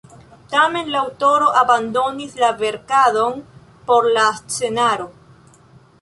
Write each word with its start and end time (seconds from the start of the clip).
Tamen 0.51 0.87
la 0.93 1.01
aŭtoro 1.09 1.49
abandonis 1.61 2.33
la 2.45 2.49
verkadon 2.63 3.39
por 3.91 4.09
la 4.17 4.25
scenaro. 4.43 5.07